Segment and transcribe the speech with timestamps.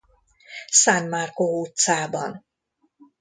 [0.69, 2.45] San Marco utcában.